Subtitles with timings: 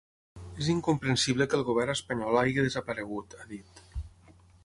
[0.61, 3.85] És incomprensible que el govern espanyol hagi desaparegut, ha dit.